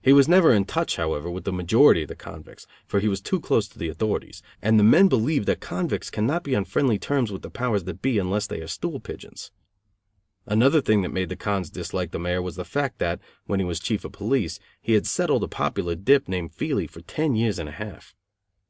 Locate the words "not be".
6.26-6.56